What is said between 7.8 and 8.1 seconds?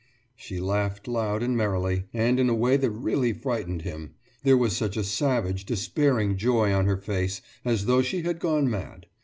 though